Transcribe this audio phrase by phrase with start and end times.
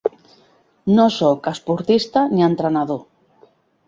[0.99, 3.01] No sóc esportista ni entrenador.